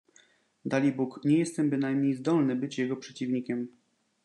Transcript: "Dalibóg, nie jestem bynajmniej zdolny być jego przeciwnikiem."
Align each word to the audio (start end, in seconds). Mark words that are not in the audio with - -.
"Dalibóg, 0.65 1.19
nie 1.25 1.37
jestem 1.37 1.69
bynajmniej 1.69 2.13
zdolny 2.13 2.55
być 2.55 2.77
jego 2.77 2.95
przeciwnikiem." 2.97 3.67